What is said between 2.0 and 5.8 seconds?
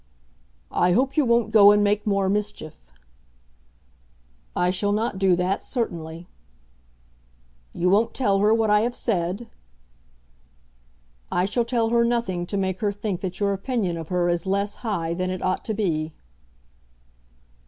more mischief." "I shall not do that,